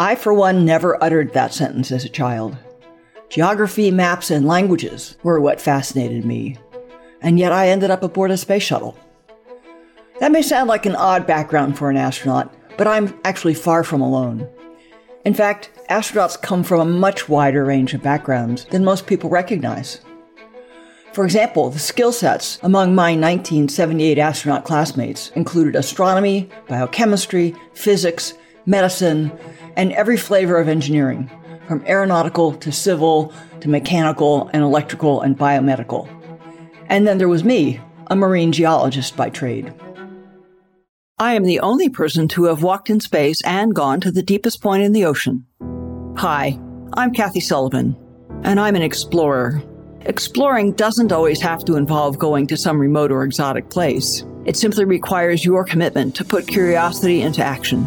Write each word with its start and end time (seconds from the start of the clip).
I, 0.00 0.14
for 0.14 0.32
one, 0.32 0.64
never 0.64 1.00
uttered 1.04 1.34
that 1.34 1.52
sentence 1.52 1.92
as 1.92 2.06
a 2.06 2.08
child. 2.08 2.56
Geography, 3.28 3.90
maps, 3.90 4.30
and 4.30 4.46
languages 4.46 5.18
were 5.22 5.38
what 5.38 5.60
fascinated 5.60 6.24
me, 6.24 6.56
and 7.20 7.38
yet 7.38 7.52
I 7.52 7.68
ended 7.68 7.90
up 7.90 8.02
aboard 8.02 8.30
a 8.30 8.38
space 8.38 8.62
shuttle. 8.62 8.96
That 10.18 10.32
may 10.32 10.40
sound 10.40 10.68
like 10.68 10.86
an 10.86 10.96
odd 10.96 11.26
background 11.26 11.76
for 11.76 11.90
an 11.90 11.98
astronaut, 11.98 12.54
but 12.78 12.86
I'm 12.86 13.14
actually 13.24 13.52
far 13.52 13.84
from 13.84 14.00
alone. 14.00 14.48
In 15.26 15.34
fact, 15.34 15.68
astronauts 15.90 16.40
come 16.40 16.64
from 16.64 16.80
a 16.80 16.90
much 16.90 17.28
wider 17.28 17.62
range 17.62 17.92
of 17.92 18.02
backgrounds 18.02 18.64
than 18.70 18.82
most 18.82 19.06
people 19.06 19.28
recognize. 19.28 20.00
For 21.12 21.26
example, 21.26 21.68
the 21.68 21.78
skill 21.78 22.12
sets 22.12 22.58
among 22.62 22.94
my 22.94 23.10
1978 23.10 24.16
astronaut 24.16 24.64
classmates 24.64 25.30
included 25.34 25.76
astronomy, 25.76 26.48
biochemistry, 26.68 27.54
physics, 27.74 28.32
medicine, 28.66 29.32
and 29.76 29.92
every 29.92 30.16
flavor 30.16 30.58
of 30.58 30.68
engineering, 30.68 31.30
from 31.66 31.84
aeronautical 31.86 32.52
to 32.54 32.72
civil 32.72 33.32
to 33.60 33.68
mechanical 33.68 34.50
and 34.52 34.62
electrical 34.62 35.20
and 35.20 35.38
biomedical. 35.38 36.08
And 36.88 37.06
then 37.06 37.18
there 37.18 37.28
was 37.28 37.44
me, 37.44 37.80
a 38.08 38.16
marine 38.16 38.52
geologist 38.52 39.16
by 39.16 39.30
trade. 39.30 39.72
I 41.18 41.34
am 41.34 41.44
the 41.44 41.60
only 41.60 41.88
person 41.88 42.28
to 42.28 42.44
have 42.44 42.62
walked 42.62 42.90
in 42.90 42.98
space 42.98 43.42
and 43.44 43.74
gone 43.74 44.00
to 44.00 44.10
the 44.10 44.22
deepest 44.22 44.62
point 44.62 44.82
in 44.82 44.92
the 44.92 45.04
ocean. 45.04 45.44
Hi, 46.16 46.58
I'm 46.94 47.12
Kathy 47.12 47.40
Sullivan, 47.40 47.96
and 48.42 48.58
I'm 48.58 48.74
an 48.74 48.82
explorer. 48.82 49.62
Exploring 50.06 50.72
doesn't 50.72 51.12
always 51.12 51.40
have 51.42 51.64
to 51.66 51.76
involve 51.76 52.18
going 52.18 52.46
to 52.46 52.56
some 52.56 52.80
remote 52.80 53.12
or 53.12 53.22
exotic 53.22 53.68
place. 53.68 54.24
It 54.46 54.56
simply 54.56 54.86
requires 54.86 55.44
your 55.44 55.62
commitment 55.64 56.16
to 56.16 56.24
put 56.24 56.48
curiosity 56.48 57.20
into 57.20 57.44
action. 57.44 57.86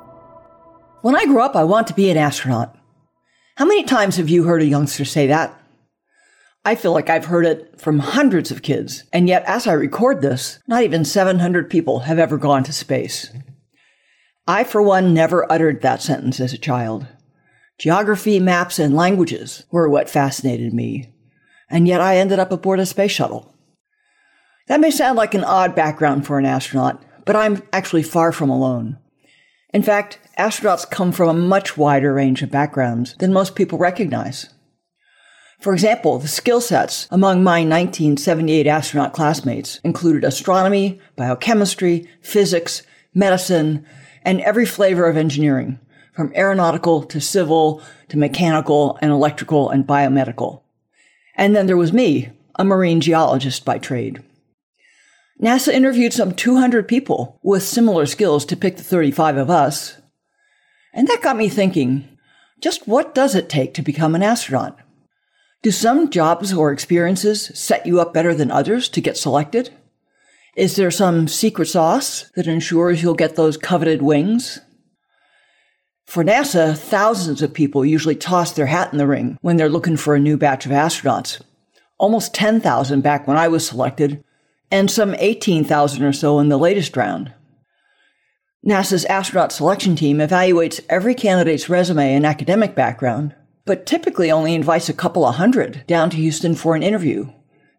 When 1.01 1.15
I 1.15 1.25
grow 1.25 1.43
up, 1.43 1.55
I 1.55 1.63
want 1.63 1.87
to 1.87 1.95
be 1.95 2.11
an 2.11 2.17
astronaut. 2.17 2.77
How 3.55 3.65
many 3.65 3.83
times 3.83 4.17
have 4.17 4.29
you 4.29 4.43
heard 4.43 4.61
a 4.61 4.65
youngster 4.65 5.03
say 5.03 5.25
that? 5.27 5.59
I 6.63 6.75
feel 6.75 6.91
like 6.91 7.09
I've 7.09 7.25
heard 7.25 7.47
it 7.47 7.81
from 7.81 7.97
hundreds 7.97 8.51
of 8.51 8.61
kids, 8.61 9.05
and 9.11 9.27
yet 9.27 9.43
as 9.47 9.65
I 9.65 9.73
record 9.73 10.21
this, 10.21 10.59
not 10.67 10.83
even 10.83 11.03
700 11.03 11.71
people 11.71 12.01
have 12.01 12.19
ever 12.19 12.37
gone 12.37 12.63
to 12.65 12.73
space. 12.73 13.31
I, 14.47 14.63
for 14.63 14.79
one, 14.79 15.11
never 15.11 15.51
uttered 15.51 15.81
that 15.81 16.03
sentence 16.03 16.39
as 16.39 16.53
a 16.53 16.59
child. 16.59 17.07
Geography, 17.79 18.39
maps, 18.39 18.77
and 18.77 18.95
languages 18.95 19.65
were 19.71 19.89
what 19.89 20.07
fascinated 20.07 20.71
me, 20.71 21.11
and 21.67 21.87
yet 21.87 21.99
I 21.99 22.17
ended 22.17 22.37
up 22.37 22.51
aboard 22.51 22.79
a 22.79 22.85
space 22.85 23.11
shuttle. 23.11 23.55
That 24.67 24.79
may 24.79 24.91
sound 24.91 25.17
like 25.17 25.33
an 25.33 25.43
odd 25.43 25.73
background 25.73 26.27
for 26.27 26.37
an 26.37 26.45
astronaut, 26.45 27.03
but 27.25 27.35
I'm 27.35 27.63
actually 27.73 28.03
far 28.03 28.31
from 28.31 28.51
alone. 28.51 28.99
In 29.73 29.83
fact, 29.83 30.19
astronauts 30.37 30.89
come 30.89 31.11
from 31.11 31.29
a 31.29 31.33
much 31.33 31.77
wider 31.77 32.13
range 32.13 32.41
of 32.41 32.51
backgrounds 32.51 33.15
than 33.19 33.31
most 33.31 33.55
people 33.55 33.77
recognize. 33.77 34.49
For 35.59 35.73
example, 35.73 36.17
the 36.17 36.27
skill 36.27 36.59
sets 36.59 37.07
among 37.11 37.43
my 37.43 37.59
1978 37.59 38.67
astronaut 38.67 39.13
classmates 39.13 39.79
included 39.83 40.23
astronomy, 40.23 40.99
biochemistry, 41.15 42.07
physics, 42.21 42.81
medicine, 43.13 43.85
and 44.23 44.41
every 44.41 44.65
flavor 44.65 45.07
of 45.07 45.17
engineering, 45.17 45.79
from 46.13 46.33
aeronautical 46.35 47.03
to 47.03 47.21
civil 47.21 47.81
to 48.09 48.17
mechanical 48.17 48.97
and 49.01 49.11
electrical 49.11 49.69
and 49.69 49.87
biomedical. 49.87 50.61
And 51.35 51.55
then 51.55 51.67
there 51.67 51.77
was 51.77 51.93
me, 51.93 52.31
a 52.55 52.65
marine 52.65 52.99
geologist 52.99 53.63
by 53.63 53.77
trade. 53.77 54.21
NASA 55.41 55.73
interviewed 55.73 56.13
some 56.13 56.33
200 56.33 56.87
people 56.87 57.39
with 57.41 57.63
similar 57.63 58.05
skills 58.05 58.45
to 58.45 58.55
pick 58.55 58.77
the 58.77 58.83
35 58.83 59.37
of 59.37 59.49
us. 59.49 59.97
And 60.93 61.07
that 61.07 61.23
got 61.23 61.35
me 61.35 61.49
thinking, 61.49 62.07
just 62.61 62.87
what 62.87 63.15
does 63.15 63.33
it 63.33 63.49
take 63.49 63.73
to 63.73 63.81
become 63.81 64.13
an 64.13 64.21
astronaut? 64.21 64.77
Do 65.63 65.71
some 65.71 66.11
jobs 66.11 66.53
or 66.53 66.71
experiences 66.71 67.51
set 67.55 67.87
you 67.87 67.99
up 67.99 68.13
better 68.13 68.35
than 68.35 68.51
others 68.51 68.87
to 68.89 69.01
get 69.01 69.17
selected? 69.17 69.71
Is 70.55 70.75
there 70.75 70.91
some 70.91 71.27
secret 71.27 71.67
sauce 71.67 72.29
that 72.35 72.47
ensures 72.47 73.01
you'll 73.01 73.13
get 73.15 73.35
those 73.35 73.57
coveted 73.57 74.01
wings? 74.01 74.59
For 76.05 76.23
NASA, 76.23 76.77
thousands 76.77 77.41
of 77.41 77.53
people 77.53 77.85
usually 77.85 78.15
toss 78.15 78.51
their 78.51 78.65
hat 78.65 78.91
in 78.91 78.97
the 78.97 79.07
ring 79.07 79.37
when 79.41 79.57
they're 79.57 79.69
looking 79.69 79.97
for 79.97 80.13
a 80.13 80.19
new 80.19 80.37
batch 80.37 80.65
of 80.65 80.71
astronauts. 80.71 81.41
Almost 81.97 82.33
10,000 82.33 83.01
back 83.01 83.27
when 83.27 83.37
I 83.37 83.47
was 83.47 83.65
selected, 83.65 84.23
and 84.71 84.89
some 84.89 85.13
18,000 85.15 86.03
or 86.03 86.13
so 86.13 86.39
in 86.39 86.49
the 86.49 86.57
latest 86.57 86.95
round. 86.97 87.33
NASA's 88.65 89.05
astronaut 89.05 89.51
selection 89.51 89.95
team 89.95 90.17
evaluates 90.17 90.83
every 90.87 91.13
candidate's 91.13 91.69
resume 91.69 92.13
and 92.13 92.25
academic 92.25 92.75
background, 92.75 93.35
but 93.65 93.85
typically 93.85 94.31
only 94.31 94.55
invites 94.55 94.87
a 94.87 94.93
couple 94.93 95.25
of 95.25 95.35
hundred 95.35 95.83
down 95.87 96.09
to 96.11 96.17
Houston 96.17 96.55
for 96.55 96.75
an 96.75 96.83
interview. 96.83 97.31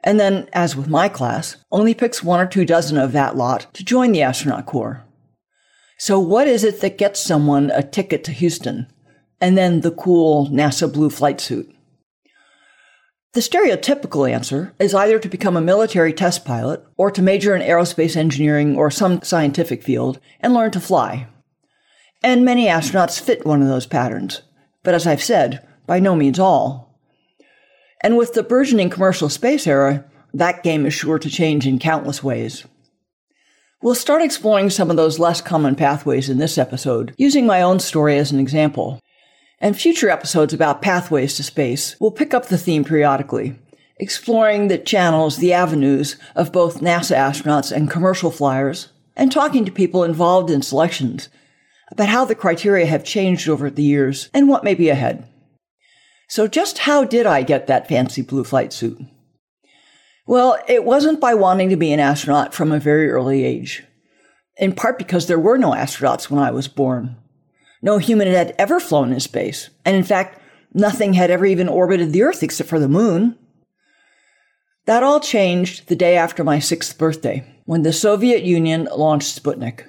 And 0.04 0.18
then, 0.18 0.48
as 0.52 0.74
with 0.74 0.88
my 0.88 1.08
class, 1.08 1.56
only 1.70 1.94
picks 1.94 2.22
one 2.22 2.40
or 2.40 2.46
two 2.46 2.64
dozen 2.64 2.98
of 2.98 3.12
that 3.12 3.36
lot 3.36 3.72
to 3.74 3.84
join 3.84 4.10
the 4.10 4.22
astronaut 4.22 4.66
corps. 4.66 5.04
So 5.98 6.18
what 6.18 6.48
is 6.48 6.64
it 6.64 6.80
that 6.80 6.98
gets 6.98 7.20
someone 7.20 7.70
a 7.70 7.84
ticket 7.84 8.24
to 8.24 8.32
Houston 8.32 8.88
and 9.40 9.56
then 9.56 9.82
the 9.82 9.92
cool 9.92 10.48
NASA 10.48 10.92
blue 10.92 11.10
flight 11.10 11.40
suit? 11.40 11.72
The 13.34 13.40
stereotypical 13.40 14.30
answer 14.30 14.74
is 14.78 14.94
either 14.94 15.18
to 15.18 15.28
become 15.28 15.56
a 15.56 15.62
military 15.62 16.12
test 16.12 16.44
pilot 16.44 16.84
or 16.98 17.10
to 17.10 17.22
major 17.22 17.56
in 17.56 17.62
aerospace 17.62 18.14
engineering 18.14 18.76
or 18.76 18.90
some 18.90 19.22
scientific 19.22 19.82
field 19.82 20.20
and 20.40 20.52
learn 20.52 20.70
to 20.72 20.80
fly. 20.80 21.28
And 22.22 22.44
many 22.44 22.66
astronauts 22.66 23.18
fit 23.18 23.46
one 23.46 23.62
of 23.62 23.68
those 23.68 23.86
patterns, 23.86 24.42
but 24.82 24.92
as 24.92 25.06
I've 25.06 25.22
said, 25.22 25.66
by 25.86 25.98
no 25.98 26.14
means 26.14 26.38
all. 26.38 27.00
And 28.02 28.18
with 28.18 28.34
the 28.34 28.42
burgeoning 28.42 28.90
commercial 28.90 29.30
space 29.30 29.66
era, 29.66 30.04
that 30.34 30.62
game 30.62 30.84
is 30.84 30.92
sure 30.92 31.18
to 31.18 31.30
change 31.30 31.66
in 31.66 31.78
countless 31.78 32.22
ways. 32.22 32.66
We'll 33.80 33.94
start 33.94 34.20
exploring 34.20 34.68
some 34.68 34.90
of 34.90 34.96
those 34.96 35.18
less 35.18 35.40
common 35.40 35.74
pathways 35.74 36.28
in 36.28 36.36
this 36.36 36.58
episode, 36.58 37.14
using 37.16 37.46
my 37.46 37.62
own 37.62 37.80
story 37.80 38.18
as 38.18 38.30
an 38.30 38.38
example, 38.38 39.00
and 39.62 39.78
future 39.78 40.10
episodes 40.10 40.52
about 40.52 40.82
pathways 40.82 41.36
to 41.36 41.42
space 41.44 41.98
will 42.00 42.10
pick 42.10 42.34
up 42.34 42.46
the 42.46 42.58
theme 42.58 42.84
periodically, 42.84 43.56
exploring 43.98 44.66
the 44.66 44.76
channels, 44.76 45.36
the 45.36 45.52
avenues 45.52 46.16
of 46.34 46.52
both 46.52 46.80
NASA 46.80 47.16
astronauts 47.16 47.70
and 47.70 47.88
commercial 47.88 48.32
flyers, 48.32 48.88
and 49.16 49.30
talking 49.30 49.64
to 49.64 49.70
people 49.70 50.02
involved 50.02 50.50
in 50.50 50.62
selections 50.62 51.28
about 51.92 52.08
how 52.08 52.24
the 52.24 52.34
criteria 52.34 52.86
have 52.86 53.04
changed 53.04 53.48
over 53.48 53.70
the 53.70 53.82
years 53.84 54.28
and 54.34 54.48
what 54.48 54.64
may 54.64 54.74
be 54.74 54.88
ahead. 54.88 55.28
So 56.28 56.48
just 56.48 56.78
how 56.78 57.04
did 57.04 57.24
I 57.24 57.42
get 57.42 57.68
that 57.68 57.86
fancy 57.86 58.22
blue 58.22 58.42
flight 58.42 58.72
suit? 58.72 58.98
Well, 60.26 60.58
it 60.66 60.84
wasn't 60.84 61.20
by 61.20 61.34
wanting 61.34 61.68
to 61.68 61.76
be 61.76 61.92
an 61.92 62.00
astronaut 62.00 62.52
from 62.52 62.72
a 62.72 62.80
very 62.80 63.10
early 63.10 63.44
age. 63.44 63.84
In 64.56 64.72
part 64.72 64.98
because 64.98 65.26
there 65.26 65.38
were 65.38 65.58
no 65.58 65.70
astronauts 65.70 66.30
when 66.30 66.42
I 66.42 66.50
was 66.50 66.68
born. 66.68 67.16
No 67.82 67.98
human 67.98 68.28
had 68.28 68.54
ever 68.58 68.78
flown 68.78 69.12
in 69.12 69.20
space. 69.20 69.68
And 69.84 69.96
in 69.96 70.04
fact, 70.04 70.40
nothing 70.72 71.14
had 71.14 71.30
ever 71.30 71.44
even 71.44 71.68
orbited 71.68 72.12
the 72.12 72.22
Earth 72.22 72.42
except 72.42 72.70
for 72.70 72.78
the 72.78 72.88
moon. 72.88 73.36
That 74.86 75.02
all 75.02 75.20
changed 75.20 75.88
the 75.88 75.96
day 75.96 76.16
after 76.16 76.42
my 76.42 76.58
sixth 76.58 76.96
birthday, 76.96 77.44
when 77.64 77.82
the 77.82 77.92
Soviet 77.92 78.42
Union 78.42 78.88
launched 78.94 79.42
Sputnik. 79.42 79.84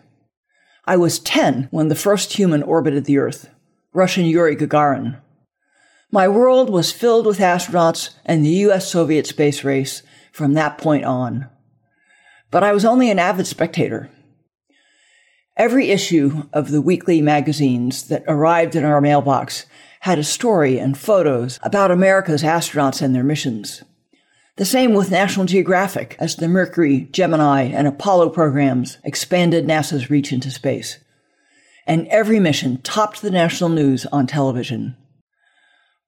I 0.85 0.97
was 0.97 1.19
10 1.19 1.69
when 1.71 1.87
the 1.87 1.95
first 1.95 2.33
human 2.33 2.61
orbited 2.61 3.05
the 3.05 3.17
Earth, 3.17 3.49
Russian 3.93 4.25
Yuri 4.25 4.55
Gagarin. 4.55 5.19
My 6.11 6.27
world 6.27 6.69
was 6.69 6.91
filled 6.91 7.25
with 7.25 7.39
astronauts 7.39 8.11
and 8.25 8.43
the 8.43 8.49
US 8.67 8.91
Soviet 8.91 9.25
space 9.25 9.63
race 9.63 10.03
from 10.31 10.53
that 10.53 10.77
point 10.77 11.05
on. 11.05 11.49
But 12.51 12.63
I 12.63 12.71
was 12.71 12.85
only 12.85 13.09
an 13.09 13.17
avid 13.17 13.47
spectator. 13.47 14.09
Every 15.55 15.89
issue 15.89 16.43
of 16.51 16.71
the 16.71 16.81
weekly 16.81 17.21
magazines 17.21 18.07
that 18.07 18.23
arrived 18.27 18.75
in 18.75 18.83
our 18.83 18.99
mailbox 18.99 19.67
had 19.99 20.17
a 20.17 20.23
story 20.23 20.79
and 20.79 20.97
photos 20.97 21.59
about 21.61 21.91
America's 21.91 22.41
astronauts 22.41 23.03
and 23.03 23.13
their 23.13 23.23
missions. 23.23 23.83
The 24.55 24.65
same 24.65 24.95
with 24.95 25.11
National 25.11 25.45
Geographic 25.45 26.15
as 26.19 26.35
the 26.35 26.47
Mercury, 26.47 27.07
Gemini, 27.11 27.63
and 27.63 27.87
Apollo 27.87 28.29
programs 28.29 28.97
expanded 29.03 29.67
NASA's 29.67 30.09
reach 30.09 30.33
into 30.33 30.49
space. 30.49 30.97
And 31.85 32.07
every 32.07 32.39
mission 32.39 32.81
topped 32.81 33.21
the 33.21 33.31
national 33.31 33.69
news 33.69 34.07
on 34.07 34.25
television. 34.25 34.95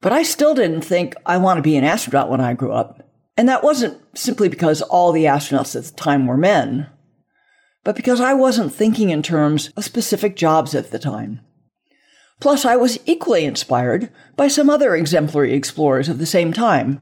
But 0.01 0.11
I 0.11 0.23
still 0.23 0.55
didn't 0.55 0.81
think 0.81 1.15
I 1.23 1.37
want 1.37 1.57
to 1.59 1.63
be 1.63 1.75
an 1.75 1.83
astronaut 1.83 2.31
when 2.31 2.41
I 2.41 2.53
grew 2.55 2.71
up. 2.71 3.07
And 3.37 3.47
that 3.47 3.63
wasn't 3.63 3.99
simply 4.17 4.49
because 4.49 4.81
all 4.81 5.11
the 5.11 5.25
astronauts 5.25 5.75
at 5.75 5.83
the 5.83 5.91
time 5.91 6.25
were 6.25 6.37
men, 6.37 6.87
but 7.85 7.95
because 7.95 8.19
I 8.19 8.33
wasn't 8.33 8.73
thinking 8.73 9.11
in 9.11 9.23
terms 9.23 9.69
of 9.77 9.85
specific 9.85 10.35
jobs 10.35 10.75
at 10.75 10.91
the 10.91 10.99
time. 10.99 11.39
Plus, 12.41 12.65
I 12.65 12.75
was 12.75 12.99
equally 13.05 13.45
inspired 13.45 14.11
by 14.35 14.49
some 14.49 14.69
other 14.69 14.95
exemplary 14.95 15.53
explorers 15.53 16.09
of 16.09 16.17
the 16.17 16.25
same 16.25 16.51
time 16.51 16.99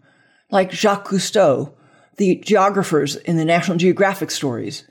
like 0.51 0.71
Jacques 0.71 1.07
Cousteau, 1.07 1.73
the 2.17 2.35
geographers 2.35 3.15
in 3.15 3.37
the 3.37 3.45
National 3.45 3.77
Geographic 3.77 4.29
stories, 4.29 4.83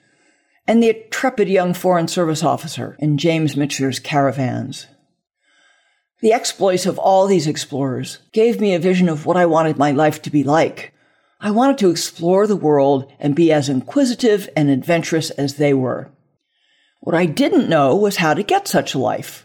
and 0.67 0.83
the 0.83 1.05
intrepid 1.05 1.49
young 1.49 1.75
Foreign 1.75 2.09
Service 2.09 2.43
officer 2.43 2.97
in 2.99 3.19
James 3.19 3.55
Michener's 3.55 4.01
Caravans. 4.01 4.87
The 6.21 6.33
exploits 6.33 6.87
of 6.87 6.99
all 6.99 7.27
these 7.27 7.47
explorers 7.47 8.19
gave 8.33 8.61
me 8.61 8.75
a 8.75 8.81
vision 8.81 9.09
of 9.09 9.27
what 9.27 9.37
I 9.37 9.47
wanted 9.47 9.77
my 9.77 9.91
life 9.91 10.23
to 10.23 10.31
be 10.31 10.43
like. 10.43 10.95
I 11.45 11.51
wanted 11.51 11.77
to 11.79 11.91
explore 11.91 12.47
the 12.47 12.55
world 12.55 13.13
and 13.19 13.35
be 13.35 13.51
as 13.51 13.69
inquisitive 13.69 14.49
and 14.57 14.71
adventurous 14.71 15.31
as 15.31 15.57
they 15.57 15.75
were. 15.75 16.13
What 17.01 17.17
I 17.17 17.27
didn't 17.27 17.69
know 17.69 17.97
was 17.97 18.19
how 18.19 18.33
to 18.33 18.45
get 18.45 18.69
such 18.69 18.95
a 18.95 19.01
life. 19.01 19.45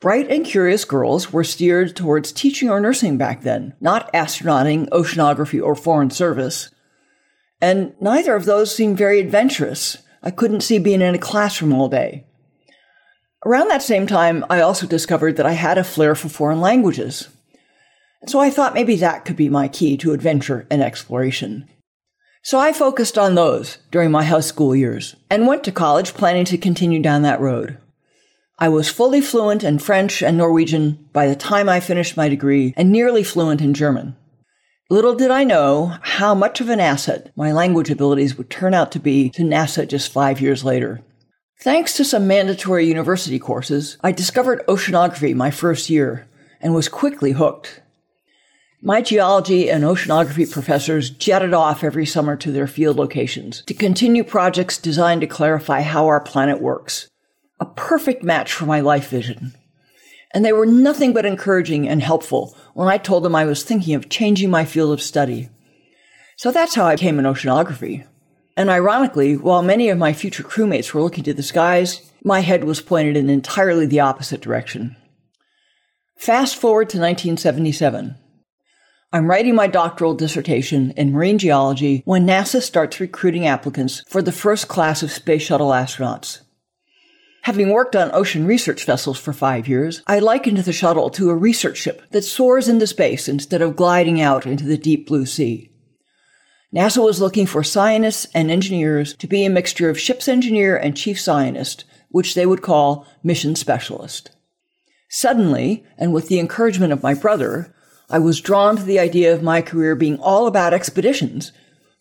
Bright 0.00 0.28
and 0.28 0.44
curious 0.44 0.84
girls 0.84 1.32
were 1.32 1.44
steered 1.44 1.94
towards 1.94 2.32
teaching 2.32 2.68
or 2.68 2.80
nursing 2.80 3.16
back 3.16 3.42
then, 3.42 3.74
not 3.80 4.12
astronauting, 4.12 4.88
oceanography, 4.88 5.62
or 5.62 5.76
foreign 5.76 6.10
service. 6.10 6.70
And 7.60 7.94
neither 8.00 8.34
of 8.34 8.44
those 8.44 8.74
seemed 8.74 8.98
very 8.98 9.20
adventurous. 9.20 9.98
I 10.20 10.32
couldn't 10.32 10.62
see 10.62 10.80
being 10.80 11.00
in 11.00 11.14
a 11.14 11.18
classroom 11.18 11.74
all 11.74 11.88
day. 11.88 12.26
Around 13.46 13.68
that 13.68 13.82
same 13.82 14.08
time, 14.08 14.44
I 14.50 14.60
also 14.62 14.88
discovered 14.88 15.36
that 15.36 15.46
I 15.46 15.52
had 15.52 15.78
a 15.78 15.84
flair 15.84 16.16
for 16.16 16.28
foreign 16.28 16.60
languages. 16.60 17.28
So 18.26 18.40
I 18.40 18.50
thought 18.50 18.74
maybe 18.74 18.96
that 18.96 19.24
could 19.24 19.36
be 19.36 19.48
my 19.48 19.68
key 19.68 19.96
to 19.98 20.12
adventure 20.12 20.66
and 20.70 20.82
exploration. 20.82 21.68
So 22.42 22.58
I 22.58 22.72
focused 22.72 23.18
on 23.18 23.34
those 23.34 23.78
during 23.90 24.10
my 24.10 24.24
high 24.24 24.40
school 24.40 24.74
years 24.74 25.16
and 25.30 25.46
went 25.46 25.64
to 25.64 25.72
college 25.72 26.14
planning 26.14 26.44
to 26.46 26.58
continue 26.58 27.00
down 27.00 27.22
that 27.22 27.40
road. 27.40 27.78
I 28.58 28.68
was 28.68 28.90
fully 28.90 29.20
fluent 29.20 29.62
in 29.62 29.78
French 29.78 30.22
and 30.22 30.36
Norwegian 30.36 31.08
by 31.12 31.28
the 31.28 31.36
time 31.36 31.68
I 31.68 31.78
finished 31.78 32.16
my 32.16 32.28
degree 32.28 32.74
and 32.76 32.90
nearly 32.90 33.22
fluent 33.22 33.60
in 33.60 33.72
German. 33.72 34.16
Little 34.90 35.14
did 35.14 35.30
I 35.30 35.44
know 35.44 35.98
how 36.00 36.34
much 36.34 36.60
of 36.60 36.68
an 36.68 36.80
asset 36.80 37.30
my 37.36 37.52
language 37.52 37.90
abilities 37.90 38.36
would 38.36 38.50
turn 38.50 38.74
out 38.74 38.90
to 38.92 38.98
be 38.98 39.30
to 39.30 39.42
NASA 39.42 39.86
just 39.86 40.10
five 40.10 40.40
years 40.40 40.64
later. 40.64 41.02
Thanks 41.60 41.92
to 41.94 42.04
some 42.04 42.26
mandatory 42.26 42.86
university 42.86 43.38
courses, 43.38 43.98
I 44.00 44.12
discovered 44.12 44.64
oceanography 44.66 45.34
my 45.34 45.50
first 45.50 45.90
year 45.90 46.26
and 46.60 46.74
was 46.74 46.88
quickly 46.88 47.32
hooked. 47.32 47.82
My 48.80 49.00
geology 49.00 49.68
and 49.68 49.82
oceanography 49.82 50.48
professors 50.48 51.10
jetted 51.10 51.52
off 51.52 51.82
every 51.82 52.06
summer 52.06 52.36
to 52.36 52.52
their 52.52 52.68
field 52.68 52.96
locations 52.96 53.62
to 53.62 53.74
continue 53.74 54.22
projects 54.22 54.78
designed 54.78 55.20
to 55.22 55.26
clarify 55.26 55.80
how 55.80 56.06
our 56.06 56.20
planet 56.20 56.60
works 56.60 57.08
a 57.58 57.66
perfect 57.66 58.22
match 58.22 58.52
for 58.52 58.66
my 58.66 58.78
life 58.78 59.08
vision. 59.08 59.52
And 60.32 60.44
they 60.44 60.52
were 60.52 60.64
nothing 60.64 61.12
but 61.12 61.26
encouraging 61.26 61.88
and 61.88 62.00
helpful 62.00 62.56
when 62.74 62.86
I 62.86 62.98
told 62.98 63.24
them 63.24 63.34
I 63.34 63.46
was 63.46 63.64
thinking 63.64 63.96
of 63.96 64.08
changing 64.08 64.48
my 64.48 64.64
field 64.64 64.92
of 64.92 65.02
study. 65.02 65.48
So 66.36 66.52
that's 66.52 66.76
how 66.76 66.84
I 66.84 66.94
came 66.94 67.18
in 67.18 67.24
oceanography. 67.24 68.06
And 68.56 68.70
ironically, 68.70 69.36
while 69.36 69.62
many 69.62 69.88
of 69.88 69.98
my 69.98 70.12
future 70.12 70.44
crewmates 70.44 70.94
were 70.94 71.02
looking 71.02 71.24
to 71.24 71.34
the 71.34 71.42
skies, 71.42 72.12
my 72.22 72.40
head 72.40 72.62
was 72.62 72.80
pointed 72.80 73.16
in 73.16 73.28
entirely 73.28 73.86
the 73.86 73.98
opposite 73.98 74.40
direction. 74.40 74.94
Fast 76.16 76.54
forward 76.54 76.90
to 76.90 76.98
1977. 76.98 78.14
I'm 79.10 79.26
writing 79.26 79.54
my 79.54 79.68
doctoral 79.68 80.12
dissertation 80.12 80.90
in 80.90 81.12
marine 81.12 81.38
geology 81.38 82.02
when 82.04 82.26
NASA 82.26 82.60
starts 82.60 83.00
recruiting 83.00 83.46
applicants 83.46 84.02
for 84.06 84.20
the 84.20 84.32
first 84.32 84.68
class 84.68 85.02
of 85.02 85.10
space 85.10 85.40
shuttle 85.40 85.70
astronauts. 85.70 86.42
Having 87.44 87.70
worked 87.70 87.96
on 87.96 88.10
ocean 88.12 88.46
research 88.46 88.84
vessels 88.84 89.18
for 89.18 89.32
five 89.32 89.66
years, 89.66 90.02
I 90.06 90.18
likened 90.18 90.58
the 90.58 90.74
shuttle 90.74 91.08
to 91.10 91.30
a 91.30 91.34
research 91.34 91.78
ship 91.78 92.02
that 92.10 92.20
soars 92.20 92.68
into 92.68 92.86
space 92.86 93.28
instead 93.28 93.62
of 93.62 93.76
gliding 93.76 94.20
out 94.20 94.44
into 94.44 94.64
the 94.64 94.76
deep 94.76 95.06
blue 95.06 95.24
sea. 95.24 95.70
NASA 96.74 97.02
was 97.02 97.18
looking 97.18 97.46
for 97.46 97.64
scientists 97.64 98.26
and 98.34 98.50
engineers 98.50 99.14
to 99.14 99.26
be 99.26 99.46
a 99.46 99.50
mixture 99.50 99.88
of 99.88 99.98
ship's 99.98 100.28
engineer 100.28 100.76
and 100.76 100.94
chief 100.94 101.18
scientist, 101.18 101.86
which 102.10 102.34
they 102.34 102.44
would 102.44 102.60
call 102.60 103.06
mission 103.22 103.56
specialist. 103.56 104.32
Suddenly, 105.08 105.86
and 105.96 106.12
with 106.12 106.28
the 106.28 106.38
encouragement 106.38 106.92
of 106.92 107.02
my 107.02 107.14
brother, 107.14 107.74
I 108.08 108.18
was 108.18 108.40
drawn 108.40 108.76
to 108.76 108.82
the 108.82 108.98
idea 108.98 109.34
of 109.34 109.42
my 109.42 109.62
career 109.62 109.94
being 109.94 110.18
all 110.18 110.46
about 110.46 110.74
expeditions, 110.74 111.52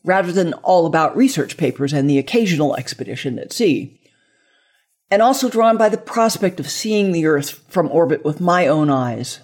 rather 0.03 0.31
than 0.31 0.53
all 0.53 0.85
about 0.85 1.17
research 1.17 1.57
papers 1.57 1.91
and 1.93 2.09
the 2.09 2.17
occasional 2.17 2.75
expedition 2.75 3.37
at 3.39 3.51
sea 3.51 3.97
and 5.09 5.21
also 5.21 5.49
drawn 5.49 5.77
by 5.77 5.89
the 5.89 5.97
prospect 5.97 6.59
of 6.59 6.69
seeing 6.69 7.11
the 7.11 7.25
Earth 7.25 7.63
from 7.69 7.89
orbit 7.91 8.25
with 8.25 8.41
my 8.41 8.67
own 8.67 8.89
eyes. 8.89 9.39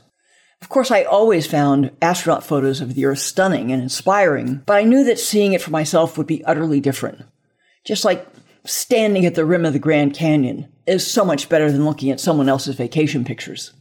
Of 0.62 0.69
course, 0.69 0.92
I 0.92 1.04
always 1.04 1.45
found 1.45 1.92
astronaut 2.01 2.44
photos 2.44 2.81
of 2.81 2.95
the 2.95 3.06
Earth 3.06 3.19
stunning 3.19 3.71
and 3.71 3.81
inspiring, 3.81 4.62
but 4.66 4.77
I 4.77 4.83
knew 4.83 5.04
that 5.06 5.19
seeing 5.19 5.54
it 5.54 5.62
for 5.62 5.71
myself 5.71 6.18
would 6.18 6.27
be 6.27 6.44
utterly 6.45 6.80
different. 6.80 7.24
Just 7.86 8.06
like 8.06 8.25
standing 8.66 9.25
at 9.25 9.36
the 9.36 9.45
rim 9.45 9.66
of 9.66 9.74
the 9.74 9.80
Grand 9.80 10.13
Canyon 10.13 10.71
is 10.86 11.09
so 11.09 11.25
much 11.25 11.50
better 11.50 11.71
than 11.71 11.86
looking 11.86 12.12
at 12.12 12.19
someone 12.19 12.48
else's 12.48 12.75
vacation 12.75 13.25
pictures. 13.25 13.74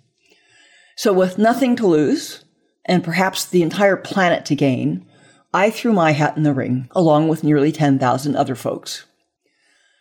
So 0.96 1.12
with 1.12 1.38
nothing 1.38 1.76
to 1.76 1.87
lose, 1.87 2.44
and 2.84 3.05
perhaps 3.05 3.44
the 3.44 3.62
entire 3.62 3.96
planet 3.96 4.44
to 4.46 4.55
gain, 4.55 5.06
I 5.55 5.70
threw 5.70 5.93
my 5.93 6.12
hat 6.12 6.37
in 6.37 6.43
the 6.43 6.55
ring, 6.55 6.88
along 6.93 7.28
with 7.28 7.45
nearly 7.45 7.73
10,000 7.73 8.37
other 8.37 8.54
folks. 8.54 9.04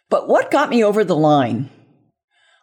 But 0.10 0.27
what 0.27 0.51
got 0.51 0.70
me 0.70 0.84
over 0.84 1.03
the 1.03 1.15
line? 1.15 1.70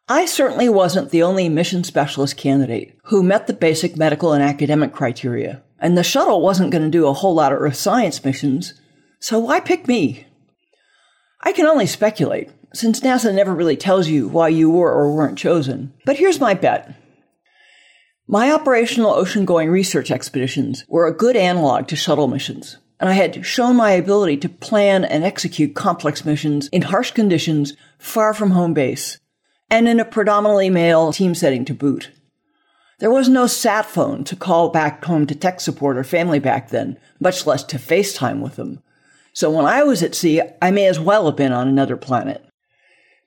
I 0.08 0.24
certainly 0.24 0.70
wasn't 0.70 1.10
the 1.10 1.22
only 1.22 1.50
mission 1.50 1.84
specialist 1.84 2.38
candidate 2.38 2.96
who 3.04 3.22
met 3.22 3.46
the 3.46 3.52
basic 3.52 3.96
medical 3.96 4.32
and 4.32 4.42
academic 4.42 4.92
criteria, 4.92 5.62
and 5.78 5.98
the 5.98 6.02
shuttle 6.02 6.40
wasn't 6.40 6.70
going 6.70 6.84
to 6.84 6.90
do 6.90 7.06
a 7.06 7.12
whole 7.12 7.34
lot 7.34 7.52
of 7.52 7.60
Earth 7.60 7.76
science 7.76 8.24
missions, 8.24 8.80
so 9.20 9.38
why 9.38 9.60
pick 9.60 9.86
me? 9.86 10.26
I 11.42 11.52
can 11.52 11.66
only 11.66 11.86
speculate, 11.86 12.50
since 12.72 13.00
NASA 13.00 13.34
never 13.34 13.54
really 13.54 13.76
tells 13.76 14.08
you 14.08 14.28
why 14.28 14.48
you 14.48 14.70
were 14.70 14.92
or 14.92 15.14
weren't 15.14 15.38
chosen. 15.38 15.92
But 16.06 16.16
here's 16.16 16.40
my 16.40 16.54
bet. 16.54 16.94
My 18.28 18.52
operational 18.52 19.10
ocean 19.10 19.44
going 19.44 19.70
research 19.70 20.10
expeditions 20.10 20.84
were 20.86 21.06
a 21.06 21.16
good 21.16 21.34
analog 21.34 21.88
to 21.88 21.96
shuttle 21.96 22.28
missions 22.28 22.76
and 23.00 23.08
I 23.08 23.12
had 23.12 23.44
shown 23.46 23.76
my 23.76 23.92
ability 23.92 24.38
to 24.38 24.48
plan 24.48 25.04
and 25.04 25.24
execute 25.24 25.74
complex 25.74 26.24
missions 26.24 26.68
in 26.68 26.82
harsh 26.82 27.12
conditions 27.12 27.74
far 27.98 28.34
from 28.34 28.50
home 28.50 28.74
base, 28.74 29.18
and 29.70 29.88
in 29.88 30.00
a 30.00 30.04
predominantly 30.04 30.70
male 30.70 31.12
team 31.12 31.34
setting 31.34 31.64
to 31.66 31.74
boot. 31.74 32.10
There 32.98 33.10
was 33.10 33.28
no 33.28 33.46
sat 33.46 33.86
phone 33.86 34.24
to 34.24 34.34
call 34.34 34.70
back 34.70 35.04
home 35.04 35.26
to 35.26 35.34
tech 35.34 35.60
support 35.60 35.96
or 35.96 36.02
family 36.02 36.40
back 36.40 36.70
then, 36.70 36.98
much 37.20 37.46
less 37.46 37.62
to 37.64 37.78
FaceTime 37.78 38.40
with 38.40 38.56
them. 38.56 38.82
So 39.32 39.50
when 39.50 39.66
I 39.66 39.84
was 39.84 40.02
at 40.02 40.16
sea, 40.16 40.42
I 40.60 40.72
may 40.72 40.86
as 40.86 40.98
well 40.98 41.26
have 41.26 41.36
been 41.36 41.52
on 41.52 41.68
another 41.68 41.96
planet. 41.96 42.44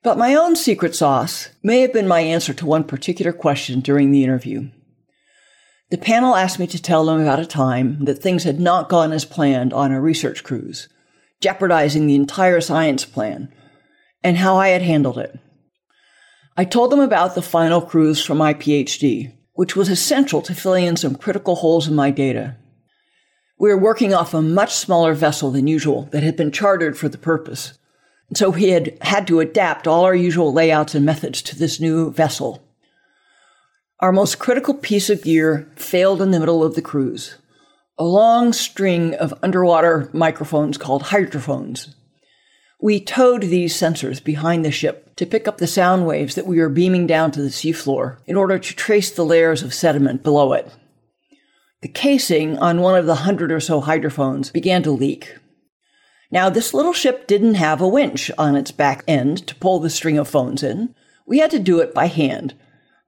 But 0.04 0.18
my 0.18 0.36
own 0.36 0.58
secret 0.58 0.96
sauce 0.96 1.50
may 1.64 1.82
have 1.82 1.94
been 1.94 2.08
my 2.08 2.20
answer 2.20 2.54
to 2.56 2.66
one 2.66 2.84
particular 2.84 3.32
question 3.32 3.80
during 3.80 4.12
the 4.12 4.26
interview. 4.26 4.70
The 5.92 5.98
panel 5.98 6.36
asked 6.36 6.58
me 6.58 6.68
to 6.68 6.82
tell 6.82 7.06
them 7.06 7.20
about 7.20 7.42
a 7.42 7.46
time 7.46 8.06
that 8.06 8.20
things 8.20 8.46
had 8.46 8.62
not 8.62 8.88
gone 8.88 9.12
as 9.12 9.26
planned 9.26 9.74
on 9.74 9.92
a 9.92 10.00
research 10.00 10.42
cruise, 10.42 10.88
jeopardizing 11.42 12.08
the 12.08 12.16
entire 12.16 12.62
science 12.62 13.04
plan, 13.04 13.54
and 14.24 14.38
how 14.38 14.56
I 14.56 14.70
had 14.70 14.84
handled 14.84 15.18
it. 15.18 15.38
I 16.56 16.64
told 16.64 16.94
them 16.94 17.02
about 17.02 17.36
the 17.36 17.42
final 17.42 17.82
cruise 17.82 18.24
for 18.24 18.36
my 18.36 18.54
PhD, 18.54 19.34
which 19.56 19.76
was 19.76 19.90
essential 19.90 20.42
to 20.44 20.56
filling 20.56 20.86
in 20.86 20.96
some 20.96 21.16
critical 21.16 21.56
holes 21.56 21.90
in 21.90 21.96
my 21.96 22.10
data. 22.10 22.56
We 23.60 23.68
were 23.68 23.78
working 23.78 24.14
off 24.14 24.34
a 24.34 24.42
much 24.42 24.74
smaller 24.74 25.14
vessel 25.14 25.52
than 25.52 25.68
usual 25.68 26.04
that 26.14 26.24
had 26.24 26.38
been 26.38 26.54
chartered 26.54 26.98
for 26.98 27.10
the 27.10 27.18
purpose. 27.18 27.78
And 28.30 28.38
so 28.38 28.52
we 28.52 28.70
had 28.70 28.98
had 29.02 29.28
to 29.28 29.42
adapt 29.42 29.88
all 29.88 30.06
our 30.06 30.16
usual 30.16 30.54
layouts 30.54 30.96
and 30.96 31.06
methods 31.06 31.42
to 31.42 31.60
this 31.60 31.82
new 31.82 32.12
vessel 32.14 32.64
Our 34.02 34.12
most 34.12 34.40
critical 34.40 34.74
piece 34.74 35.12
of 35.12 35.22
gear 35.22 35.70
failed 35.76 36.24
in 36.24 36.32
the 36.32 36.40
middle 36.40 36.64
of 36.64 36.74
the 36.74 36.82
cruise. 36.82 37.38
A 38.00 38.04
long 38.04 38.52
string 38.52 39.14
of 39.14 39.32
underwater 39.44 40.10
microphones 40.12 40.80
called 40.80 41.04
hydrophones. 41.04 41.94
We 42.82 43.00
towed 43.00 43.44
these 43.44 43.76
sensors 43.76 44.24
behind 44.24 44.66
the 44.66 44.72
ship 44.72 45.16
to 45.18 45.28
pick 45.28 45.48
up 45.48 45.60
the 45.60 45.68
sound 45.68 46.08
waves 46.08 46.34
that 46.34 46.48
we 46.48 46.58
were 46.58 46.68
beaming 46.68 47.06
down 47.06 47.30
to 47.34 47.44
the 47.44 47.50
seafloor 47.50 48.18
in 48.26 48.36
order 48.36 48.58
to 48.58 48.76
trace 48.76 49.12
the 49.12 49.24
layers 49.24 49.62
of 49.62 49.72
sediment 49.72 50.24
below 50.24 50.54
it. 50.54 50.74
The 51.84 51.88
casing 51.88 52.58
on 52.58 52.82
one 52.82 52.98
of 52.98 53.06
the 53.06 53.16
hundred 53.16 53.52
or 53.52 53.60
so 53.60 53.82
hydrophones 53.82 54.50
began 54.50 54.82
to 54.82 54.90
leak. 54.90 55.38
Now, 56.32 56.50
this 56.50 56.74
little 56.74 56.94
ship 56.94 57.28
didn't 57.28 57.54
have 57.54 57.82
a 57.82 57.88
winch 57.88 58.32
on 58.36 58.56
its 58.56 58.72
back 58.72 59.04
end 59.08 59.46
to 59.46 59.54
pull 59.54 59.80
the 59.80 59.92
string 59.92 60.18
of 60.18 60.28
phones 60.28 60.64
in. 60.64 60.96
We 61.28 61.38
had 61.38 61.52
to 61.52 61.60
do 61.60 61.82
it 61.82 61.94
by 61.94 62.08
hand. 62.08 62.56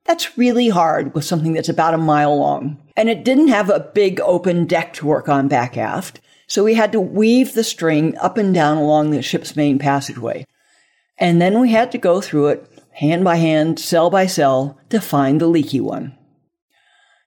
That's 0.05 0.37
really 0.37 0.69
hard 0.69 1.13
with 1.13 1.25
something 1.25 1.53
that's 1.53 1.69
about 1.69 1.93
a 1.93 1.97
mile 1.97 2.37
long. 2.37 2.77
And 2.97 3.09
it 3.09 3.23
didn't 3.23 3.47
have 3.47 3.69
a 3.69 3.79
big 3.79 4.19
open 4.21 4.65
deck 4.65 4.93
to 4.95 5.05
work 5.05 5.29
on 5.29 5.47
back 5.47 5.77
aft. 5.77 6.19
So 6.47 6.63
we 6.63 6.73
had 6.73 6.91
to 6.91 6.99
weave 6.99 7.53
the 7.53 7.63
string 7.63 8.17
up 8.17 8.37
and 8.37 8.53
down 8.53 8.77
along 8.77 9.11
the 9.11 9.21
ship's 9.21 9.55
main 9.55 9.79
passageway. 9.79 10.45
And 11.17 11.41
then 11.41 11.59
we 11.59 11.71
had 11.71 11.91
to 11.93 11.97
go 11.97 12.19
through 12.21 12.47
it 12.47 12.69
hand 12.93 13.23
by 13.23 13.37
hand, 13.37 13.79
cell 13.79 14.09
by 14.09 14.27
cell, 14.27 14.79
to 14.89 15.01
find 15.01 15.41
the 15.41 15.47
leaky 15.47 15.79
one. 15.79 16.15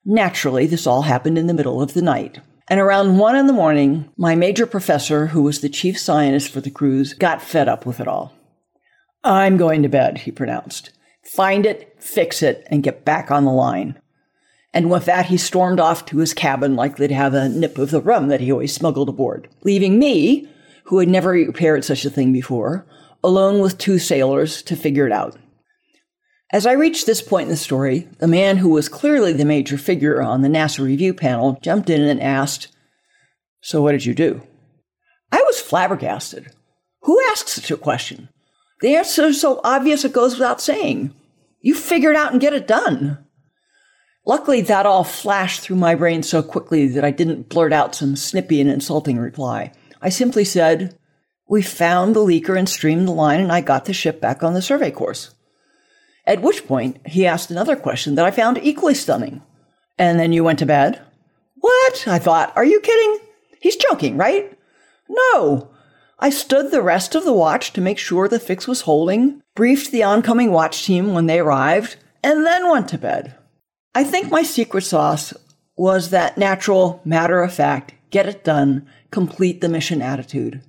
Naturally, 0.04 0.66
this 0.66 0.86
all 0.86 1.02
happened 1.02 1.36
in 1.36 1.48
the 1.48 1.54
middle 1.54 1.82
of 1.82 1.94
the 1.94 2.02
night. 2.02 2.40
And 2.68 2.78
around 2.78 3.18
one 3.18 3.36
in 3.36 3.46
the 3.46 3.52
morning, 3.52 4.08
my 4.16 4.34
major 4.34 4.66
professor, 4.66 5.28
who 5.28 5.42
was 5.42 5.60
the 5.60 5.68
chief 5.68 5.98
scientist 5.98 6.50
for 6.50 6.60
the 6.60 6.70
cruise, 6.70 7.14
got 7.14 7.42
fed 7.42 7.68
up 7.68 7.86
with 7.86 8.00
it 8.00 8.08
all. 8.08 8.32
I'm 9.24 9.56
going 9.56 9.82
to 9.82 9.88
bed, 9.88 10.18
he 10.18 10.30
pronounced. 10.30 10.90
Find 11.32 11.66
it, 11.66 11.96
fix 11.98 12.42
it, 12.42 12.66
and 12.70 12.82
get 12.82 13.04
back 13.04 13.30
on 13.30 13.44
the 13.44 13.52
line. 13.52 14.00
And 14.72 14.90
with 14.90 15.06
that, 15.06 15.26
he 15.26 15.36
stormed 15.36 15.80
off 15.80 16.06
to 16.06 16.18
his 16.18 16.34
cabin, 16.34 16.76
likely 16.76 17.08
to 17.08 17.14
have 17.14 17.34
a 17.34 17.48
nip 17.48 17.78
of 17.78 17.90
the 17.90 18.00
rum 18.00 18.28
that 18.28 18.40
he 18.40 18.52
always 18.52 18.74
smuggled 18.74 19.08
aboard, 19.08 19.48
leaving 19.64 19.98
me, 19.98 20.48
who 20.84 20.98
had 20.98 21.08
never 21.08 21.30
repaired 21.30 21.84
such 21.84 22.04
a 22.04 22.10
thing 22.10 22.32
before, 22.32 22.86
alone 23.24 23.60
with 23.60 23.78
two 23.78 23.98
sailors 23.98 24.62
to 24.62 24.76
figure 24.76 25.06
it 25.06 25.12
out. 25.12 25.36
As 26.52 26.64
I 26.64 26.72
reached 26.72 27.06
this 27.06 27.22
point 27.22 27.44
in 27.44 27.48
the 27.50 27.56
story, 27.56 28.06
the 28.18 28.28
man 28.28 28.58
who 28.58 28.68
was 28.68 28.88
clearly 28.88 29.32
the 29.32 29.44
major 29.44 29.76
figure 29.76 30.22
on 30.22 30.42
the 30.42 30.48
NASA 30.48 30.84
review 30.84 31.12
panel 31.12 31.58
jumped 31.60 31.90
in 31.90 32.02
and 32.02 32.22
asked, 32.22 32.68
So 33.60 33.82
what 33.82 33.92
did 33.92 34.04
you 34.04 34.14
do? 34.14 34.42
I 35.32 35.42
was 35.42 35.60
flabbergasted. 35.60 36.52
Who 37.02 37.20
asks 37.30 37.54
such 37.54 37.70
a 37.70 37.76
question? 37.76 38.28
The 38.80 38.96
answer 38.96 39.26
is 39.26 39.40
so 39.40 39.60
obvious 39.64 40.04
it 40.04 40.12
goes 40.12 40.34
without 40.34 40.60
saying. 40.60 41.14
You 41.60 41.74
figure 41.74 42.10
it 42.10 42.16
out 42.16 42.32
and 42.32 42.40
get 42.40 42.52
it 42.52 42.66
done. 42.66 43.18
Luckily, 44.26 44.60
that 44.62 44.86
all 44.86 45.04
flashed 45.04 45.60
through 45.60 45.76
my 45.76 45.94
brain 45.94 46.22
so 46.22 46.42
quickly 46.42 46.88
that 46.88 47.04
I 47.04 47.10
didn't 47.10 47.48
blurt 47.48 47.72
out 47.72 47.94
some 47.94 48.16
snippy 48.16 48.60
and 48.60 48.68
insulting 48.68 49.18
reply. 49.18 49.72
I 50.02 50.08
simply 50.08 50.44
said, 50.44 50.98
We 51.48 51.62
found 51.62 52.14
the 52.14 52.20
leaker 52.20 52.58
and 52.58 52.68
streamed 52.68 53.06
the 53.06 53.12
line, 53.12 53.40
and 53.40 53.52
I 53.52 53.60
got 53.60 53.84
the 53.84 53.92
ship 53.92 54.20
back 54.20 54.42
on 54.42 54.54
the 54.54 54.62
survey 54.62 54.90
course. 54.90 55.34
At 56.26 56.42
which 56.42 56.66
point, 56.66 56.98
he 57.06 57.24
asked 57.24 57.52
another 57.52 57.76
question 57.76 58.16
that 58.16 58.26
I 58.26 58.32
found 58.32 58.58
equally 58.58 58.94
stunning. 58.94 59.42
And 59.96 60.18
then 60.18 60.32
you 60.32 60.42
went 60.42 60.58
to 60.58 60.66
bed? 60.66 61.00
What? 61.54 62.06
I 62.08 62.18
thought, 62.18 62.52
are 62.56 62.64
you 62.64 62.80
kidding? 62.80 63.18
He's 63.60 63.76
joking, 63.76 64.16
right? 64.16 64.56
No. 65.08 65.70
I 66.18 66.30
stood 66.30 66.70
the 66.70 66.82
rest 66.82 67.14
of 67.14 67.24
the 67.24 67.32
watch 67.32 67.72
to 67.74 67.80
make 67.80 67.98
sure 67.98 68.26
the 68.26 68.40
fix 68.40 68.66
was 68.66 68.82
holding, 68.82 69.42
briefed 69.54 69.92
the 69.92 70.02
oncoming 70.02 70.50
watch 70.50 70.84
team 70.84 71.12
when 71.12 71.26
they 71.26 71.40
arrived, 71.40 71.96
and 72.22 72.46
then 72.46 72.70
went 72.70 72.88
to 72.88 72.98
bed. 72.98 73.34
I 73.94 74.02
think 74.02 74.30
my 74.30 74.42
secret 74.42 74.82
sauce 74.82 75.34
was 75.76 76.10
that 76.10 76.38
natural, 76.38 77.02
matter 77.04 77.42
of 77.42 77.52
fact, 77.52 77.94
get 78.10 78.26
it 78.26 78.44
done, 78.44 78.88
complete 79.10 79.60
the 79.60 79.68
mission 79.68 80.00
attitude. 80.00 80.62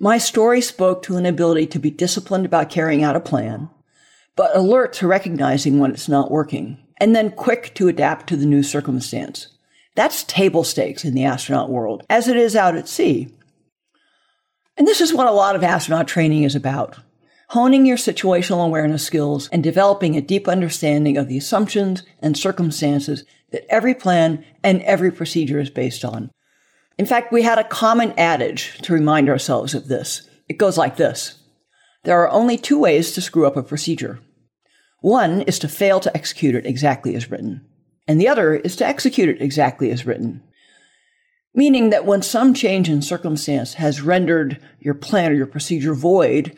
My 0.00 0.18
story 0.18 0.60
spoke 0.62 1.02
to 1.02 1.16
an 1.16 1.26
ability 1.26 1.66
to 1.68 1.78
be 1.78 1.90
disciplined 1.90 2.46
about 2.46 2.70
carrying 2.70 3.02
out 3.04 3.14
a 3.14 3.20
plan, 3.20 3.68
but 4.36 4.56
alert 4.56 4.94
to 4.94 5.06
recognizing 5.06 5.78
when 5.78 5.90
it's 5.90 6.08
not 6.08 6.30
working, 6.30 6.78
and 6.98 7.14
then 7.14 7.30
quick 7.30 7.74
to 7.74 7.88
adapt 7.88 8.26
to 8.28 8.36
the 8.36 8.46
new 8.46 8.62
circumstance. 8.62 9.48
That's 9.94 10.24
table 10.24 10.64
stakes 10.64 11.04
in 11.04 11.14
the 11.14 11.24
astronaut 11.24 11.68
world, 11.68 12.04
as 12.08 12.26
it 12.26 12.36
is 12.36 12.56
out 12.56 12.74
at 12.74 12.88
sea. 12.88 13.34
And 14.76 14.86
this 14.86 15.00
is 15.00 15.12
what 15.12 15.26
a 15.26 15.32
lot 15.32 15.56
of 15.56 15.62
astronaut 15.62 16.08
training 16.08 16.44
is 16.44 16.54
about 16.54 16.98
honing 17.52 17.84
your 17.84 17.98
situational 17.98 18.64
awareness 18.64 19.04
skills 19.04 19.46
and 19.48 19.62
developing 19.62 20.16
a 20.16 20.22
deep 20.22 20.48
understanding 20.48 21.18
of 21.18 21.28
the 21.28 21.36
assumptions 21.36 22.02
and 22.20 22.34
circumstances 22.34 23.24
that 23.50 23.66
every 23.68 23.94
plan 23.94 24.42
and 24.64 24.80
every 24.82 25.12
procedure 25.12 25.60
is 25.60 25.68
based 25.68 26.02
on. 26.02 26.30
In 26.96 27.04
fact, 27.04 27.30
we 27.30 27.42
had 27.42 27.58
a 27.58 27.64
common 27.64 28.14
adage 28.18 28.78
to 28.82 28.94
remind 28.94 29.28
ourselves 29.28 29.74
of 29.74 29.88
this. 29.88 30.26
It 30.48 30.56
goes 30.56 30.78
like 30.78 30.96
this 30.96 31.38
there 32.04 32.18
are 32.20 32.30
only 32.30 32.56
two 32.56 32.78
ways 32.80 33.12
to 33.12 33.20
screw 33.20 33.46
up 33.46 33.56
a 33.56 33.62
procedure. 33.62 34.18
One 35.00 35.42
is 35.42 35.58
to 35.58 35.68
fail 35.68 36.00
to 36.00 36.16
execute 36.16 36.54
it 36.54 36.64
exactly 36.64 37.14
as 37.14 37.30
written, 37.30 37.66
and 38.08 38.18
the 38.18 38.28
other 38.28 38.54
is 38.54 38.76
to 38.76 38.86
execute 38.86 39.28
it 39.28 39.42
exactly 39.42 39.90
as 39.90 40.06
written. 40.06 40.42
Meaning 41.54 41.90
that 41.90 42.06
when 42.06 42.22
some 42.22 42.54
change 42.54 42.88
in 42.88 43.02
circumstance 43.02 43.74
has 43.74 44.00
rendered 44.00 44.58
your 44.80 44.94
plan 44.94 45.32
or 45.32 45.34
your 45.34 45.46
procedure 45.46 45.94
void, 45.94 46.56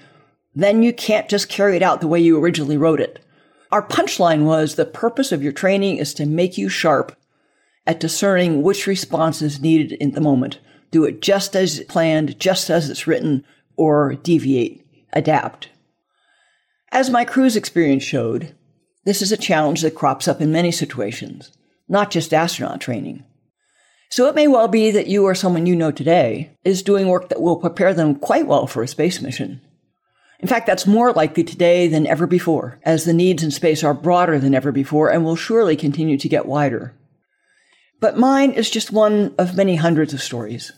then 0.55 0.83
you 0.83 0.93
can't 0.93 1.29
just 1.29 1.49
carry 1.49 1.77
it 1.77 1.83
out 1.83 2.01
the 2.01 2.07
way 2.07 2.21
you 2.21 2.39
originally 2.39 2.77
wrote 2.77 3.01
it. 3.01 3.25
Our 3.73 3.87
punchline 3.87 4.45
was 4.45 4.77
the 4.77 4.85
purpose 4.85 5.33
of 5.33 5.43
your 5.43 5.53
training 5.53 5.97
is 5.97 6.15
to 6.15 6.27
make 6.27 6.57
you 6.57 6.69
sharp 6.69 7.17
at 7.87 7.99
discerning 8.01 8.63
which 8.63 8.87
response 8.87 9.43
is 9.43 9.61
needed 9.61 9.93
in 9.93 10.13
the 10.13 10.21
moment. 10.21 10.61
Do 10.93 11.05
it 11.05 11.21
just 11.21 11.57
as 11.57 11.81
planned, 11.89 12.39
just 12.39 12.71
as 12.71 12.89
it's 12.89 13.07
written, 13.07 13.45
or 13.77 14.15
deviate 14.15 14.87
adapt. 15.13 15.71
As 16.93 17.11
my 17.11 17.25
cruise 17.25 17.57
experience 17.57 18.05
showed, 18.05 18.55
this 19.05 19.21
is 19.21 19.33
a 19.33 19.37
challenge 19.37 19.83
that 19.83 19.97
crops 19.97 20.29
up 20.29 20.41
in 20.41 20.53
many 20.53 20.71
situations, 20.71 21.51
not 21.89 22.13
just 22.13 22.33
astronaut 22.33 22.81
training. 22.81 23.25
So 24.11 24.29
it 24.29 24.35
may 24.35 24.47
well 24.47 24.69
be 24.69 24.91
that 24.91 25.07
you 25.07 25.25
or 25.25 25.35
someone 25.35 25.67
you 25.67 25.75
know 25.75 25.91
today 25.91 26.57
is 26.65 26.83
doing 26.83 27.09
work 27.09 27.29
that 27.29 27.41
will 27.41 27.57
prepare 27.57 27.93
them 27.93 28.15
quite 28.15 28.47
well 28.47 28.67
for 28.67 28.83
a 28.83 28.89
space 28.89 29.21
mission. 29.21 29.61
In 30.41 30.49
fact, 30.49 30.67
that's 30.67 30.87
more 30.87 31.13
likely 31.13 31.43
today 31.43 31.89
than 31.89 32.07
ever 32.07 32.27
before, 32.27 32.79
as 32.83 33.05
the 33.05 33.13
needs 33.13 33.43
in 33.43 33.51
space 33.51 33.83
are 33.83 33.95
broader 33.95 34.39
than 34.39 34.55
ever 34.55 34.73
before 34.73 35.11
and 35.11 35.25
will 35.25 35.37
surely 35.37 35.75
continue 35.75 36.19
to 36.19 36.29
get 36.29 36.47
wider. 36.47 36.95
But 38.01 38.19
mine 38.19 38.53
is 38.53 38.69
just 38.69 38.93
one 38.93 39.35
of 39.39 39.57
many 39.57 39.77
hundreds 39.77 40.13
of 40.13 40.23
stories. 40.23 40.73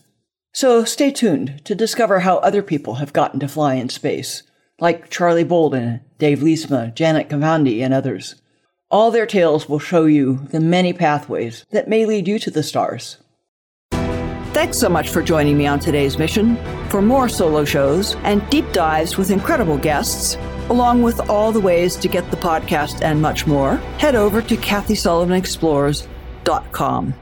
So 0.52 0.84
stay 0.84 1.10
tuned 1.10 1.64
to 1.64 1.74
discover 1.74 2.20
how 2.20 2.36
other 2.36 2.62
people 2.62 2.94
have 2.94 3.12
gotten 3.12 3.40
to 3.40 3.48
fly 3.48 3.74
in 3.74 3.88
space, 3.88 4.42
like 4.78 5.10
Charlie 5.10 5.44
Bolden, 5.44 6.00
Dave 6.18 6.38
Leestma, 6.38 6.94
Janet 6.94 7.28
Kavandi, 7.28 7.84
and 7.84 7.92
others. 7.92 8.36
All 8.96 9.10
their 9.10 9.26
tales 9.26 9.68
will 9.68 9.78
show 9.78 10.06
you 10.06 10.40
the 10.52 10.58
many 10.58 10.94
pathways 10.94 11.66
that 11.70 11.86
may 11.86 12.06
lead 12.06 12.26
you 12.26 12.38
to 12.38 12.50
the 12.50 12.62
stars. 12.62 13.18
Thanks 14.54 14.78
so 14.78 14.88
much 14.88 15.10
for 15.10 15.20
joining 15.20 15.58
me 15.58 15.66
on 15.66 15.80
today's 15.80 16.16
mission. 16.16 16.56
For 16.88 17.02
more 17.02 17.28
solo 17.28 17.66
shows 17.66 18.16
and 18.24 18.48
deep 18.48 18.72
dives 18.72 19.18
with 19.18 19.30
incredible 19.30 19.76
guests, 19.76 20.36
along 20.70 21.02
with 21.02 21.20
all 21.28 21.52
the 21.52 21.60
ways 21.60 21.94
to 21.96 22.08
get 22.08 22.30
the 22.30 22.38
podcast 22.38 23.02
and 23.02 23.20
much 23.20 23.46
more, 23.46 23.76
head 23.98 24.14
over 24.14 24.40
to 24.40 24.56
KathySullivanExplores.com. 24.56 27.14